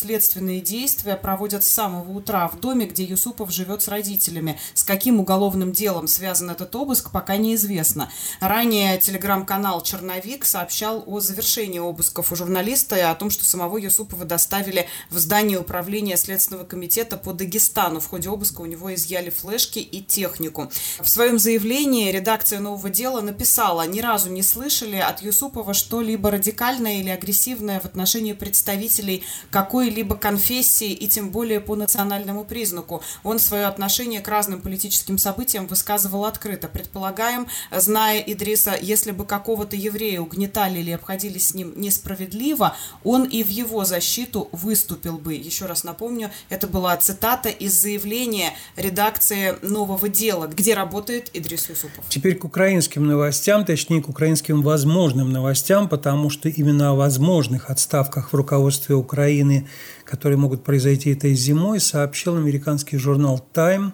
следственные 0.48 0.62
действия 0.62 1.16
проводят 1.18 1.64
с 1.64 1.68
самого 1.68 2.10
утра 2.12 2.48
в 2.48 2.60
доме, 2.60 2.86
где 2.86 3.04
Юсупов 3.04 3.52
живет 3.52 3.82
с 3.82 3.88
родителями. 3.88 4.58
С 4.74 4.84
каким 4.84 5.20
уголовным 5.20 5.72
делом 5.72 6.08
связан 6.08 6.50
этот 6.50 6.74
обыск, 6.76 7.12
пока 7.12 7.38
неизвестно. 7.38 8.10
Ранее 8.40 8.98
телеграм-канал 8.98 9.82
«Черновик» 9.84 10.46
сообщал 10.46 11.04
о 11.06 11.20
завершении 11.20 11.80
обысков 11.80 12.32
у 12.32 12.36
журналиста 12.36 12.96
и 12.96 13.02
о 13.02 13.16
том, 13.16 13.30
что 13.30 13.44
самого 13.44 13.78
Юсупова 13.78 14.26
доставили 14.26 14.88
в 15.10 15.18
здание 15.18 15.60
управления 15.60 16.18
Следственного 16.18 16.64
комитета 16.64 17.18
по 17.18 17.34
Дагестану. 17.34 18.00
В 18.00 18.08
ходе 18.08 18.30
обыска 18.30 18.62
у 18.62 18.66
него 18.66 18.94
изъяли 18.94 19.30
флешки 19.30 19.80
и 19.80 20.02
технику. 20.02 20.72
В 21.02 21.10
своем 21.10 21.40
заявлении 21.40 22.12
редакция 22.12 22.60
«Нового 22.60 22.90
дела» 22.90 23.22
написала, 23.22 23.86
ни 23.86 24.00
разу 24.00 24.30
не 24.30 24.44
слышали 24.44 24.98
от 24.98 25.22
Юсупова 25.22 25.74
что-либо 25.74 26.32
радикальное 26.32 27.00
или 27.00 27.10
агрессивное 27.10 27.80
в 27.80 27.86
отношении 27.86 28.34
представителей 28.34 29.24
какой-либо 29.52 30.16
конфессии 30.38 30.92
и 30.92 31.08
тем 31.08 31.32
более 31.32 31.60
по 31.60 31.76
национальному 31.76 32.46
признаку. 32.46 33.02
Он 33.24 33.40
свое 33.40 33.66
отношение 33.66 34.22
к 34.22 34.28
разным 34.28 34.62
политическим 34.62 35.18
событиям 35.18 35.66
высказывал 35.66 36.26
открыто. 36.26 36.68
Предполагаем, 36.68 37.48
зная 37.76 38.20
Идриса, 38.20 38.76
если 38.80 39.12
бы 39.12 39.26
какого-то 39.26 39.76
еврея 39.76 40.22
угнетали 40.22 40.80
или 40.80 40.92
обходились 40.92 41.48
с 41.48 41.54
ним 41.56 41.74
несправедливо, 41.76 42.76
он 43.04 43.24
и 43.24 43.42
в 43.42 43.50
его 43.50 43.84
защиту 43.84 44.48
выступил 44.52 45.18
бы. 45.18 45.34
Еще 45.34 45.66
раз 45.66 45.84
напомню, 45.84 46.30
это 46.50 46.68
была 46.68 46.96
цитата 46.98 47.50
из 47.50 47.74
заявления 47.74 48.54
редакции 48.76 49.56
«Нового 49.64 50.08
дела», 50.08 50.46
где 50.46 50.76
работает 50.76 51.32
Идрис 51.34 51.68
Юсупов. 51.70 52.06
Теперь 52.10 52.36
к 52.36 52.44
украинским 52.44 53.08
новостям, 53.08 53.66
точнее 53.66 54.04
к 54.04 54.10
украинским 54.10 54.62
возможным 54.62 55.32
новостям, 55.32 55.90
потому 55.90 56.30
что 56.30 56.48
именно 56.48 56.92
о 56.92 56.96
возможных 56.96 57.72
отставках 57.72 58.34
в 58.34 58.36
руководстве 58.36 58.94
Украины, 58.94 59.68
которые 60.08 60.27
могут 60.36 60.64
произойти 60.64 61.12
этой 61.12 61.34
зимой, 61.34 61.80
сообщил 61.80 62.36
американский 62.36 62.98
журнал 62.98 63.40
«Тайм». 63.54 63.94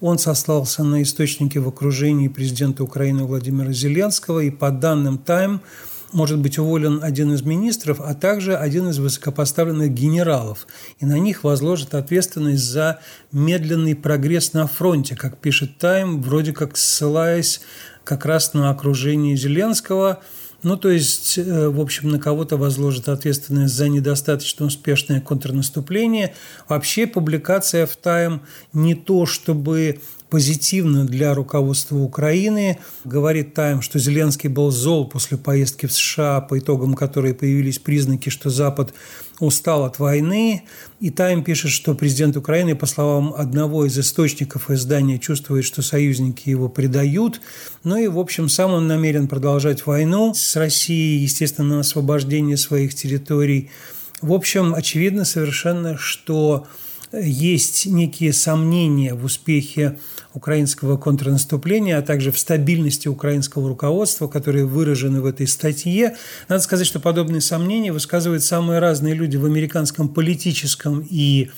Он 0.00 0.18
сослался 0.18 0.84
на 0.84 1.02
источники 1.02 1.58
в 1.58 1.66
окружении 1.66 2.28
президента 2.28 2.84
Украины 2.84 3.24
Владимира 3.24 3.72
Зеленского, 3.72 4.40
и 4.40 4.50
по 4.50 4.70
данным 4.70 5.18
«Тайм», 5.18 5.62
может 6.12 6.38
быть 6.38 6.58
уволен 6.58 7.00
один 7.02 7.32
из 7.32 7.42
министров, 7.42 8.00
а 8.00 8.14
также 8.14 8.56
один 8.56 8.88
из 8.88 8.98
высокопоставленных 8.98 9.90
генералов. 9.92 10.66
И 11.00 11.06
на 11.06 11.18
них 11.18 11.44
возложат 11.44 11.94
ответственность 11.94 12.64
за 12.64 13.00
медленный 13.32 13.96
прогресс 13.96 14.52
на 14.52 14.66
фронте, 14.66 15.16
как 15.16 15.38
пишет 15.38 15.78
«Тайм», 15.78 16.22
вроде 16.22 16.52
как 16.52 16.76
ссылаясь 16.76 17.62
как 18.04 18.26
раз 18.26 18.54
на 18.54 18.70
окружение 18.70 19.36
Зеленского. 19.36 20.20
Ну, 20.62 20.76
то 20.76 20.90
есть, 20.90 21.38
э, 21.38 21.68
в 21.68 21.80
общем, 21.80 22.08
на 22.10 22.18
кого-то 22.18 22.56
возложат 22.56 23.08
ответственность 23.08 23.74
за 23.74 23.88
недостаточно 23.88 24.66
успешное 24.66 25.20
контрнаступление. 25.20 26.34
Вообще 26.68 27.06
публикация 27.06 27.86
в 27.86 27.96
«Тайм» 27.96 28.42
не 28.72 28.94
то, 28.94 29.26
чтобы 29.26 30.00
позитивно 30.32 31.04
для 31.04 31.34
руководства 31.34 31.98
Украины. 31.98 32.78
Говорит 33.04 33.52
Тайм, 33.52 33.82
что 33.82 33.98
Зеленский 33.98 34.48
был 34.48 34.70
зол 34.70 35.06
после 35.06 35.36
поездки 35.36 35.84
в 35.84 35.92
США, 35.92 36.40
по 36.40 36.58
итогам 36.58 36.94
которой 36.94 37.34
появились 37.34 37.78
признаки, 37.78 38.30
что 38.30 38.48
Запад 38.48 38.94
устал 39.40 39.84
от 39.84 39.98
войны. 39.98 40.62
И 41.00 41.10
Тайм 41.10 41.44
пишет, 41.44 41.70
что 41.70 41.94
президент 41.94 42.38
Украины, 42.38 42.74
по 42.74 42.86
словам 42.86 43.34
одного 43.36 43.84
из 43.84 43.98
источников 43.98 44.70
издания, 44.70 45.18
чувствует, 45.18 45.66
что 45.66 45.82
союзники 45.82 46.48
его 46.48 46.70
предают. 46.70 47.42
Ну 47.84 47.98
и, 47.98 48.08
в 48.08 48.18
общем, 48.18 48.48
сам 48.48 48.72
он 48.72 48.86
намерен 48.86 49.28
продолжать 49.28 49.84
войну 49.84 50.32
с 50.32 50.56
Россией, 50.56 51.18
естественно, 51.18 51.74
на 51.74 51.80
освобождение 51.80 52.56
своих 52.56 52.94
территорий. 52.94 53.68
В 54.22 54.32
общем, 54.32 54.74
очевидно 54.74 55.26
совершенно, 55.26 55.98
что 55.98 56.66
есть 57.12 57.86
некие 57.86 58.32
сомнения 58.32 59.14
в 59.14 59.24
успехе 59.24 59.98
украинского 60.34 60.96
контрнаступления, 60.96 61.98
а 61.98 62.02
также 62.02 62.32
в 62.32 62.38
стабильности 62.38 63.08
украинского 63.08 63.68
руководства, 63.68 64.28
которые 64.28 64.64
выражены 64.64 65.20
в 65.20 65.26
этой 65.26 65.46
статье. 65.46 66.16
Надо 66.48 66.62
сказать, 66.62 66.86
что 66.86 67.00
подобные 67.00 67.40
сомнения 67.40 67.92
высказывают 67.92 68.42
самые 68.42 68.78
разные 68.78 69.14
люди 69.14 69.36
в 69.36 69.44
американском 69.44 70.08
политическом 70.08 71.06
и 71.08 71.50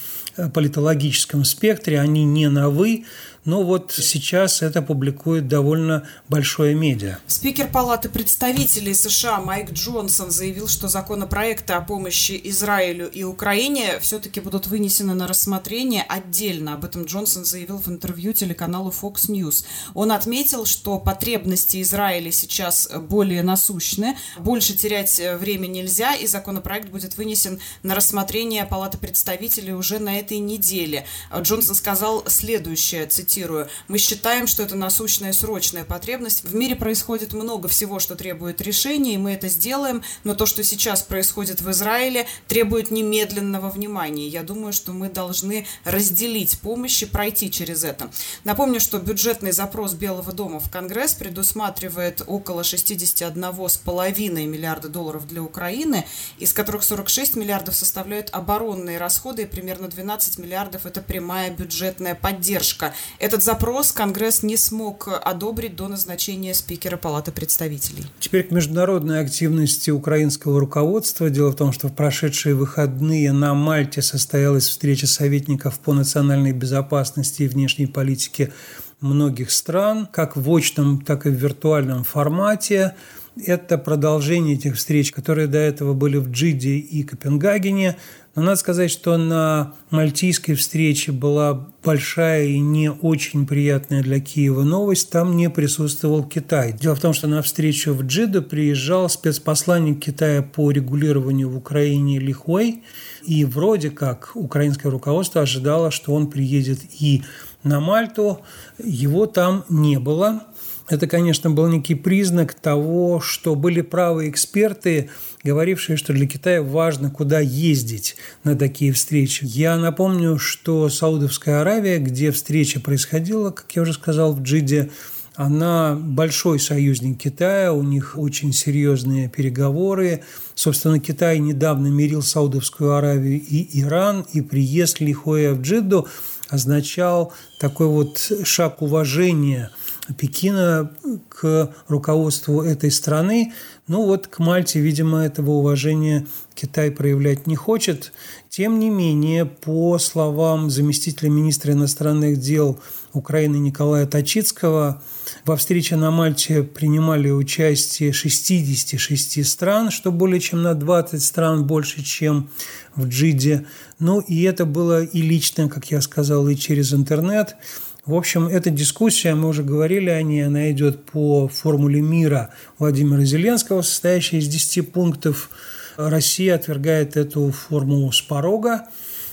политологическом 0.53 1.45
спектре. 1.45 2.01
Они 2.01 2.25
не 2.25 2.49
новы, 2.49 3.05
но 3.45 3.63
вот 3.63 3.93
сейчас 3.93 4.63
это 4.63 4.83
публикует 4.83 5.49
довольно 5.49 6.09
большое 6.29 6.75
медиа. 6.75 7.19
Спикер 7.27 7.69
Палаты 7.69 8.09
представителей 8.09 8.95
США 8.95 9.41
Майк 9.41 9.73
Джонсон 9.73 10.31
заявил, 10.31 10.69
что 10.69 10.89
законопроекты 10.89 11.75
о 11.75 11.81
помощи 11.81 12.41
Израилю 12.45 13.11
и 13.11 13.23
Украине 13.23 13.99
все-таки 14.01 14.41
будут 14.41 14.67
вынесены 14.67 15.15
на 15.15 15.29
рассмотрение 15.29 16.03
отдельно. 16.03 16.75
Об 16.75 16.85
этом 16.85 17.05
Джонсон 17.05 17.45
заявил 17.45 17.79
в 17.79 17.89
интервью 17.89 18.33
телеканалу 18.33 18.91
Fox 18.91 19.29
News. 19.29 19.65
Он 19.93 20.13
отметил, 20.13 20.65
что 20.65 20.99
потребности 20.99 21.83
Израиля 21.83 22.33
сейчас 22.33 22.89
более 23.09 23.43
насущны, 23.43 24.17
больше 24.39 24.75
терять 24.75 25.21
время 25.39 25.67
нельзя, 25.67 26.15
и 26.15 26.27
законопроект 26.27 26.89
будет 26.89 27.17
вынесен 27.17 27.61
на 27.83 27.95
рассмотрение 27.95 28.65
Палаты 28.65 28.99
представителей 28.99 29.75
уже 29.75 29.99
на 29.99 30.19
этой 30.19 30.39
неделе. 30.39 31.05
Джонсон 31.37 31.75
сказал 31.75 32.25
следующее, 32.27 33.07
цитирую, 33.07 33.34
цитирую, 33.35 33.69
«Мы 33.89 33.99
считаем, 33.99 34.47
что 34.47 34.63
это 34.63 34.77
насущная 34.77 35.33
срочная 35.33 35.85
потребность. 35.85 36.45
В 36.45 36.55
мире 36.55 36.77
происходит 36.77 37.33
много 37.33 37.69
всего, 37.69 37.99
что 37.99 38.15
требует 38.15 38.61
решения, 38.61 39.15
и 39.15 39.19
мы 39.19 39.33
это 39.33 39.49
сделаем, 39.49 40.03
но 40.23 40.35
то, 40.35 40.47
что 40.47 40.63
сейчас 40.63 41.03
происходит 41.03 41.61
в 41.61 41.71
Израиле, 41.71 42.27
требует 42.47 42.91
немедленного 42.91 43.71
внимания. 43.71 44.29
Я 44.29 44.43
думаю, 44.43 44.73
что 44.73 44.93
мы 44.93 45.09
должны 45.09 45.67
разделить 45.85 46.61
помощь 46.61 47.03
и 47.03 47.07
пройти 47.07 47.51
через 47.51 47.83
это». 47.83 48.11
Напомню, 48.45 48.79
что 48.81 48.99
бюджетный 48.99 49.53
запрос 49.53 49.95
Белого 49.95 50.33
дома 50.33 50.61
в 50.61 50.71
Конгресс 50.71 51.15
предусматривает 51.15 52.23
около 52.27 52.63
61,5 52.63 54.47
миллиарда 54.47 54.89
долларов 54.89 55.27
для 55.27 55.43
Украины, 55.43 56.07
из 56.39 56.53
которых 56.53 56.85
46 56.85 57.37
миллиардов 57.37 57.75
составляют 57.75 58.29
оборонные 58.33 58.99
расходы, 58.99 59.43
и 59.43 59.47
примерно 59.47 59.89
12 59.89 60.39
миллиардов– 60.39 60.87
это 60.87 61.01
прямая 61.03 61.51
бюджетная 61.51 62.15
поддержка. 62.15 62.95
Этот 63.25 63.43
запрос 63.43 63.91
Конгресс 63.91 64.43
не 64.43 64.59
смог 64.59 65.09
одобрить 65.09 65.77
до 65.77 65.89
назначения 65.89 66.53
спикера 66.53 66.99
Палаты 66.99 67.33
представителей. 67.33 68.05
Теперь 68.21 68.43
к 68.47 68.51
международной 68.51 69.21
активности 69.21 69.89
украинского 69.89 70.61
руководства. 70.61 71.31
Дело 71.31 71.49
в 71.49 71.57
том, 71.57 71.73
что 71.73 71.89
в 71.89 71.95
прошедшие 71.95 72.55
выходные 72.55 73.33
на 73.33 73.55
Мальте 73.55 74.03
состоялась 74.03 74.69
встреча 74.69 75.07
советников 75.07 75.79
по 75.79 75.95
национальной 75.95 76.53
безопасности 76.53 77.45
и 77.45 77.49
внешней 77.49 77.87
политике 77.87 78.53
многих 79.01 79.53
стран, 79.53 80.07
как 80.13 80.37
в 80.37 80.55
очном, 80.55 81.01
так 81.01 81.25
и 81.25 81.31
в 81.31 81.33
виртуальном 81.33 82.05
формате. 82.05 82.95
Это 83.37 83.79
продолжение 83.79 84.55
этих 84.55 84.77
встреч, 84.77 85.11
которые 85.11 85.49
до 85.49 85.59
этого 85.59 85.93
были 85.93 86.19
в 86.19 86.31
Джиде 86.31 86.77
и 86.77 87.03
Копенгагене. 87.03 87.97
Но 88.37 88.43
надо 88.43 88.57
сказать, 88.57 88.91
что 88.91 89.17
на 89.17 89.75
мальтийской 89.91 90.55
встрече 90.55 91.11
была 91.13 91.69
большая 91.85 92.47
и 92.47 92.59
не 92.59 92.91
очень 92.91 93.47
приятная 93.47 94.03
для 94.03 94.21
Киева 94.21 94.63
новость. 94.63 95.11
Там 95.11 95.37
не 95.37 95.51
присутствовал 95.51 96.25
Китай. 96.25 96.73
Дело 96.73 96.95
в 96.95 97.01
том, 97.01 97.13
что 97.13 97.27
на 97.27 97.43
встречу 97.43 97.93
в 97.93 98.03
Джиду 98.03 98.43
приезжал 98.43 99.09
спецпосланник 99.09 100.01
Китая 100.01 100.43
по 100.43 100.71
регулированию 100.71 101.49
в 101.49 101.57
Украине 101.57 102.21
Лихуэй. 102.21 102.83
И 103.25 103.45
вроде 103.45 103.91
как 103.91 104.33
украинское 104.35 104.91
руководство 104.93 105.43
ожидало, 105.43 105.91
что 105.91 106.13
он 106.13 106.29
приедет 106.29 106.81
и 107.01 107.23
на 107.65 107.81
Мальту. 107.81 108.41
Его 108.83 109.27
там 109.27 109.65
не 109.69 109.99
было. 109.99 110.45
Это, 110.89 111.07
конечно, 111.07 111.51
был 111.51 111.67
некий 111.69 111.95
признак 111.95 112.53
того, 112.53 113.19
что 113.19 113.55
были 113.55 113.81
правы 113.81 114.29
эксперты, 114.29 115.09
говорившие, 115.43 115.97
что 115.97 116.13
для 116.13 116.27
Китая 116.27 116.63
важно, 116.63 117.11
куда 117.11 117.41
ездить 117.41 118.17
на 118.45 118.55
такие 118.55 118.93
встречи. 118.93 119.45
Я 119.45 119.79
напомню, 119.79 120.39
что 120.39 120.91
Саудовская 120.91 121.63
Аравия, 121.63 121.99
где 121.99 122.31
встреча 122.31 122.81
происходила, 122.81 123.51
как 123.51 123.73
я 123.75 123.83
уже 123.83 123.95
сказал, 123.95 124.35
в 124.35 124.43
Джиде, 124.43 124.91
она 125.37 125.97
большой 125.99 126.61
союзник 126.61 127.19
Китая, 127.19 127.73
у 127.73 127.83
них 127.83 128.17
очень 128.19 128.53
серьезные 128.53 129.29
переговоры. 129.29 130.23
Собственно, 130.55 131.01
Китай 131.01 131.39
недавно 131.39 131.89
мирил 131.89 132.23
Саудовскую 132.23 132.93
Аравию 132.93 133.41
и 133.41 133.81
Иран, 133.81 134.27
и 134.33 134.43
приезд 134.43 135.01
Лихоя 135.01 135.55
в 135.55 135.63
Джидду 135.63 136.07
означал 136.51 137.33
такой 137.59 137.87
вот 137.87 138.19
шаг 138.45 138.83
уважения– 138.83 139.71
Пекина 140.19 140.91
к 141.31 141.75
руководству 141.89 142.61
этой 142.61 142.91
страны. 142.91 143.55
Ну 143.89 144.05
вот 144.05 144.27
к 144.27 144.39
Мальте, 144.39 144.81
видимо, 144.81 145.25
этого 145.25 145.53
уважения 145.53 146.27
Китай 146.55 146.91
проявлять 146.91 147.47
не 147.47 147.57
хочет. 147.57 148.13
Тем 148.51 148.79
не 148.79 148.91
менее, 148.91 149.47
по 149.47 149.99
словам 149.99 150.69
заместителя 150.69 151.31
министра 151.31 151.73
иностранных 151.73 152.39
дел 152.39 152.79
Украины 153.15 153.57
Николая 153.57 154.07
Точицкого, 154.07 155.03
во 155.47 155.57
встрече 155.57 155.97
на 155.97 156.11
Мальте 156.11 156.63
принимали 156.63 157.31
участие 157.31 158.13
66 158.13 159.47
стран, 159.47 159.91
что 159.91 160.13
более 160.13 160.41
чем 160.41 160.63
на 160.63 160.75
20 160.75 161.23
стран 161.23 161.67
больше, 161.67 162.03
чем 162.03 162.51
в 162.95 163.09
Джиде. 163.09 163.67
Ну 163.99 164.21
и 164.21 164.43
это 164.43 164.67
было 164.67 165.03
и 165.03 165.23
лично, 165.23 165.69
как 165.71 165.91
я 165.91 166.03
сказал, 166.03 166.47
и 166.49 166.57
через 166.57 166.93
интернет– 166.93 167.57
в 168.07 168.15
общем, 168.15 168.49
эта 168.49 168.69
дискуссия, 168.69 169.35
мы 169.35 169.49
уже 169.49 169.63
говорили 169.63 170.11
о 170.11 170.23
ней, 170.23 170.47
она 170.47 170.71
идет 170.71 171.05
по 171.07 171.49
формуле 171.49 172.03
мира 172.03 172.51
Владимира 172.79 173.25
Зеленского, 173.25 173.81
состоящей 173.81 174.39
из 174.39 174.49
10 174.49 174.93
пунктов. 174.93 175.49
Россия 175.97 176.55
отвергает 176.55 177.17
эту 177.17 177.51
формулу 177.51 178.13
с 178.13 178.21
порога, 178.21 178.89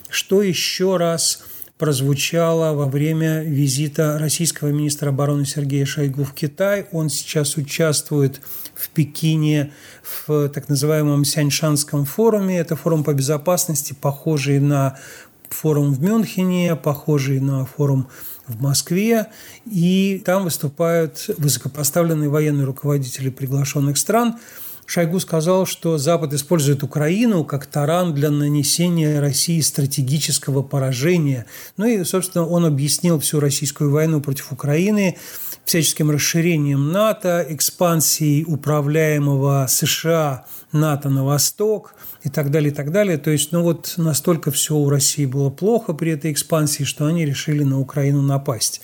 что 0.09 0.41
еще 0.41 0.95
раз 0.95 1.43
прозвучало 1.77 2.73
во 2.73 2.85
время 2.85 3.43
визита 3.43 4.17
российского 4.19 4.69
министра 4.69 5.09
обороны 5.09 5.45
Сергея 5.45 5.83
Шойгу 5.83 6.23
в 6.23 6.33
Китай. 6.33 6.85
Он 6.91 7.09
сейчас 7.09 7.57
участвует 7.57 8.39
в 8.75 8.87
Пекине 8.89 9.73
в 10.03 10.47
так 10.47 10.69
называемом 10.69 11.25
Сяньшанском 11.25 12.05
форуме. 12.05 12.59
Это 12.59 12.75
форум 12.77 13.03
по 13.03 13.13
безопасности, 13.13 13.95
похожий 13.99 14.59
на 14.59 14.97
форум 15.49 15.93
в 15.93 16.01
Мюнхене, 16.01 16.75
похожий 16.75 17.39
на 17.39 17.65
форум 17.65 18.07
в 18.51 18.61
Москве, 18.61 19.27
и 19.65 20.21
там 20.25 20.43
выступают 20.43 21.29
высокопоставленные 21.37 22.29
военные 22.29 22.65
руководители 22.65 23.29
приглашенных 23.29 23.97
стран. 23.97 24.37
Шойгу 24.93 25.21
сказал, 25.21 25.65
что 25.65 25.97
Запад 25.97 26.33
использует 26.33 26.83
Украину 26.83 27.45
как 27.45 27.65
таран 27.65 28.13
для 28.13 28.29
нанесения 28.29 29.21
России 29.21 29.61
стратегического 29.61 30.63
поражения. 30.63 31.45
Ну 31.77 31.85
и, 31.85 32.03
собственно, 32.03 32.45
он 32.45 32.65
объяснил 32.65 33.17
всю 33.21 33.39
российскую 33.39 33.89
войну 33.89 34.19
против 34.19 34.51
Украины 34.51 35.17
всяческим 35.63 36.11
расширением 36.11 36.91
НАТО, 36.91 37.45
экспансией 37.47 38.43
управляемого 38.43 39.67
США 39.69 40.45
НАТО 40.73 41.07
на 41.07 41.23
восток 41.23 41.95
и 42.23 42.29
так 42.29 42.51
далее, 42.51 42.73
и 42.73 42.75
так 42.75 42.91
далее. 42.91 43.17
То 43.17 43.31
есть, 43.31 43.53
ну 43.53 43.63
вот 43.63 43.93
настолько 43.95 44.51
все 44.51 44.75
у 44.75 44.89
России 44.89 45.25
было 45.25 45.49
плохо 45.49 45.93
при 45.93 46.11
этой 46.11 46.33
экспансии, 46.33 46.83
что 46.83 47.05
они 47.05 47.25
решили 47.25 47.63
на 47.63 47.79
Украину 47.79 48.21
напасть. 48.21 48.81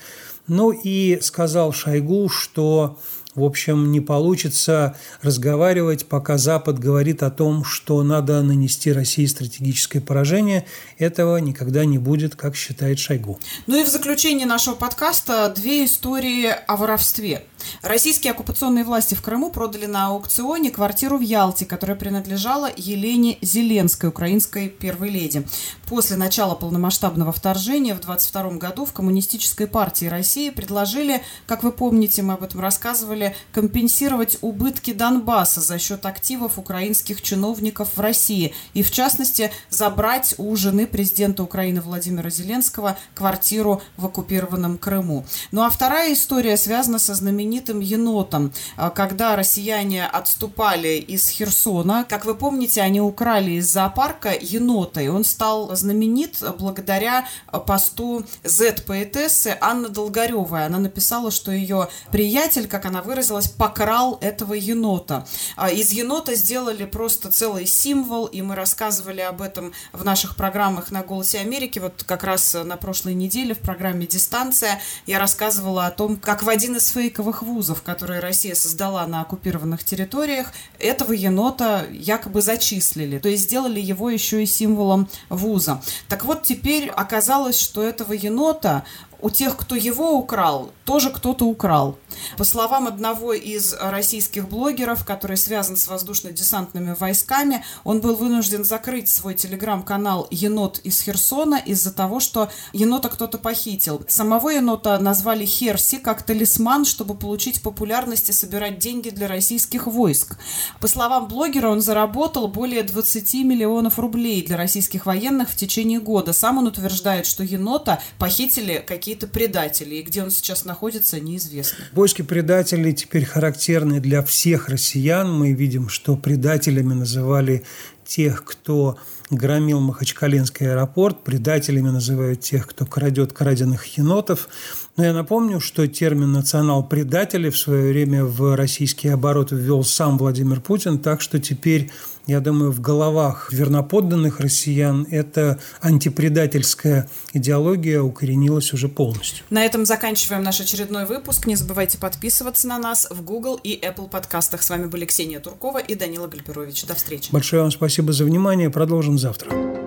Ну 0.48 0.72
и 0.72 1.20
сказал 1.22 1.74
Шойгу, 1.74 2.30
что 2.30 2.98
в 3.38 3.44
общем, 3.44 3.92
не 3.92 4.02
получится 4.02 4.98
разговаривать, 5.22 6.08
пока 6.08 6.38
Запад 6.38 6.80
говорит 6.80 7.22
о 7.22 7.30
том, 7.30 7.64
что 7.64 8.02
надо 8.02 8.42
нанести 8.42 8.92
России 8.92 9.26
стратегическое 9.28 10.02
поражение. 10.02 10.66
Этого 10.98 11.38
никогда 11.38 11.86
не 11.86 12.00
будет, 12.00 12.36
как 12.36 12.56
считает 12.56 12.98
Шойгу. 12.98 13.40
Ну 13.68 13.80
и 13.80 13.84
в 13.84 13.88
заключение 13.88 14.48
нашего 14.48 14.74
подкаста 14.74 15.54
две 15.56 15.86
истории 15.86 16.48
о 16.48 16.78
воровстве. 16.78 17.44
Российские 17.82 18.32
оккупационные 18.32 18.84
власти 18.84 19.16
в 19.16 19.22
Крыму 19.22 19.50
продали 19.50 19.86
на 19.86 20.08
аукционе 20.08 20.72
квартиру 20.72 21.18
в 21.18 21.22
Ялте, 21.22 21.66
которая 21.66 21.98
принадлежала 21.98 22.70
Елене 22.76 23.38
Зеленской, 23.42 24.10
украинской 24.10 24.70
первой 24.70 25.10
леди. 25.10 25.46
После 25.88 26.18
начала 26.18 26.56
полномасштабного 26.56 27.32
вторжения 27.32 27.96
в 27.96 28.02
22 28.02 28.52
году 28.58 28.86
в 28.86 28.94
Коммунистической 28.94 29.68
партии 29.68 30.06
России 30.06 30.50
предложили, 30.50 31.24
как 31.46 31.64
вы 31.64 31.72
помните, 31.72 32.22
мы 32.22 32.34
об 32.34 32.44
этом 32.44 32.60
рассказывали, 32.60 33.36
компенсировать 33.52 34.38
убытки 34.42 34.94
Донбасса 34.94 35.62
за 35.62 35.80
счет 35.80 36.06
активов 36.06 36.58
украинских 36.58 37.22
чиновников 37.22 37.96
в 37.96 38.00
России 38.00 38.54
и, 38.74 38.84
в 38.84 38.92
частности, 38.92 39.52
забрать 39.70 40.36
у 40.38 40.56
жены 40.56 40.88
президента 40.88 41.44
Украины 41.44 41.82
Владимира 41.82 42.30
Зеленского 42.30 42.98
квартиру 43.16 43.82
в 43.96 44.06
оккупированном 44.06 44.78
Крыму. 44.78 45.26
Ну 45.52 45.64
а 45.64 45.70
вторая 45.70 46.14
история 46.14 46.58
связана 46.58 47.00
со 47.00 47.14
знаменитым 47.58 47.80
енотом. 47.80 48.54
А, 48.76 48.90
когда 48.90 49.36
россияне 49.36 50.06
отступали 50.06 50.98
из 50.98 51.30
Херсона, 51.30 52.06
как 52.08 52.26
вы 52.26 52.36
помните, 52.36 52.82
они 52.82 53.02
украли 53.02 53.52
из 53.52 53.72
зоопарка 53.72 54.34
енота, 54.40 55.02
и 55.02 55.08
он 55.08 55.24
стал 55.24 55.76
знаменит 55.76 56.44
благодаря 56.60 57.26
посту 57.66 58.26
Z-поэтессы 58.44 59.58
Анны 59.62 59.90
Долгоревой. 59.90 60.66
Она 60.66 60.80
написала, 60.80 61.32
что 61.32 61.52
ее 61.52 61.90
приятель, 62.12 62.68
как 62.68 62.86
она 62.86 63.02
выразилась, 63.02 63.48
покрал 63.48 64.18
этого 64.22 64.54
енота. 64.54 65.26
А, 65.56 65.70
из 65.70 65.92
енота 65.92 66.36
сделали 66.36 66.86
просто 66.86 67.32
целый 67.32 67.66
символ, 67.66 68.26
и 68.26 68.42
мы 68.42 68.56
рассказывали 68.56 69.22
об 69.22 69.42
этом 69.42 69.74
в 69.94 70.04
наших 70.04 70.36
программах 70.36 70.92
на 70.92 71.04
«Голосе 71.04 71.40
Америки». 71.40 71.80
Вот 71.80 72.04
как 72.06 72.24
раз 72.24 72.54
на 72.54 72.78
прошлой 72.78 73.16
неделе 73.16 73.54
в 73.54 73.60
программе 73.60 74.06
«Дистанция» 74.06 74.80
я 75.06 75.20
рассказывала 75.20 75.86
о 75.88 75.92
том, 75.92 76.18
как 76.18 76.44
в 76.44 76.50
один 76.50 76.76
из 76.76 76.90
фейковых 76.90 77.37
вузов, 77.42 77.82
которые 77.82 78.20
Россия 78.20 78.56
создала 78.56 79.06
на 79.08 79.22
оккупированных 79.22 79.84
территориях, 79.84 80.52
этого 80.80 81.14
енота 81.14 81.86
якобы 81.92 82.42
зачислили. 82.42 83.20
То 83.20 83.30
есть 83.30 83.44
сделали 83.44 83.80
его 83.80 84.10
еще 84.10 84.44
и 84.44 84.46
символом 84.46 85.08
вуза. 85.30 85.82
Так 86.08 86.26
вот, 86.26 86.44
теперь 86.44 86.90
оказалось, 86.90 87.60
что 87.60 87.84
этого 87.84 88.14
енота 88.14 88.84
у 89.22 89.30
тех, 89.30 89.58
кто 89.58 89.76
его 89.76 90.14
украл, 90.14 90.72
тоже 90.86 91.10
кто-то 91.10 91.46
украл. 91.46 91.98
По 92.38 92.44
словам 92.44 92.88
одного 92.88 93.34
из 93.34 93.76
российских 93.80 94.48
блогеров, 94.48 95.06
который 95.06 95.38
связан 95.38 95.78
с 95.78 95.88
воздушно-десантными 95.88 96.96
войсками, 96.98 97.64
он 97.84 98.00
был 98.00 98.16
вынужден 98.16 98.64
закрыть 98.64 99.10
свой 99.10 99.34
телеграм-канал 99.34 100.28
«Енот 100.32 100.80
из 100.80 101.02
Херсона» 101.02 101.56
из-за 101.56 101.92
того, 101.94 102.20
что 102.20 102.50
енота 102.74 103.10
кто-то 103.10 103.38
похитил. 103.38 104.04
Самого 104.08 104.50
енота 104.50 104.98
назвали 105.00 105.46
Херси 105.46 105.98
как 105.98 106.24
талисман, 106.24 106.86
чтобы 106.86 107.16
получить 107.16 107.62
популярность 107.62 108.30
и 108.30 108.34
собирать 108.34 108.80
деньги 108.80 109.10
для 109.10 109.28
российских 109.28 109.88
войск. 109.88 110.38
По 110.80 110.88
словам 110.88 111.28
блогера, 111.28 111.70
он 111.70 111.82
заработал 111.82 112.48
более 112.48 112.84
20 112.84 113.34
миллионов 113.46 114.00
рублей 114.00 114.44
для 114.44 114.58
российских 114.58 115.06
военных 115.06 115.50
в 115.50 115.56
течение 115.56 116.00
года. 116.00 116.34
Сам 116.34 116.60
он 116.60 116.68
утверждает, 116.68 117.26
что 117.26 117.44
енота 117.44 118.02
похитили 118.20 118.84
какие-то 119.08 119.28
предатели, 119.28 119.96
и 119.96 120.02
где 120.02 120.22
он 120.22 120.30
сейчас 120.30 120.66
находится, 120.66 121.18
неизвестно. 121.18 121.86
Поиски 121.94 122.24
предателей 122.24 122.92
теперь 122.92 123.24
характерны 123.24 124.02
для 124.02 124.22
всех 124.22 124.68
россиян. 124.68 125.32
Мы 125.32 125.54
видим, 125.54 125.88
что 125.88 126.18
предателями 126.18 126.94
называли 126.94 127.64
тех, 128.06 128.44
кто 128.44 128.98
громил 129.30 129.80
Махачкалинский 129.80 130.72
аэропорт, 130.72 131.24
предателями 131.24 131.88
называют 131.88 132.42
тех, 132.42 132.68
кто 132.68 132.86
крадет 132.86 133.32
краденных 133.32 133.86
енотов. 133.98 134.50
Но 134.98 135.06
я 135.06 135.14
напомню, 135.14 135.60
что 135.60 135.88
термин 135.88 136.32
«национал-предатели» 136.32 137.50
в 137.50 137.58
свое 137.58 137.92
время 137.92 138.26
в 138.26 138.56
российский 138.56 139.10
оборот 139.10 139.52
ввел 139.52 139.84
сам 139.84 140.18
Владимир 140.18 140.60
Путин, 140.60 140.98
так 140.98 141.22
что 141.22 141.40
теперь 141.40 141.92
я 142.28 142.42
думаю, 142.42 142.72
в 142.72 142.82
головах 142.82 143.54
верноподданных 143.54 144.42
россиян 144.42 145.08
эта 145.10 145.60
антипредательская 145.80 147.10
идеология 147.32 148.02
укоренилась 148.02 148.74
уже 148.74 148.90
полностью. 148.90 149.46
На 149.50 149.64
этом 149.64 149.86
заканчиваем 149.86 150.44
наш 150.44 150.60
очередной 150.60 151.06
выпуск. 151.06 151.48
Не 151.48 151.56
забывайте 151.56 151.98
подписываться 151.98 152.68
на 152.68 152.80
нас 152.80 153.08
в 153.10 153.24
Google 153.24 153.58
и 153.64 153.80
Apple 153.80 154.10
подкастах. 154.10 154.62
С 154.62 154.70
вами 154.70 154.88
были 154.88 155.06
Ксения 155.06 155.40
Туркова 155.40 155.78
и 155.78 155.96
Данила 155.96 156.28
Гальперович. 156.28 156.86
До 156.86 156.96
встречи. 156.96 157.32
Большое 157.32 157.62
вам 157.62 157.72
спасибо 157.72 158.12
за 158.12 158.26
внимание. 158.26 158.70
Продолжим 158.70 159.18
завтра. 159.18 159.87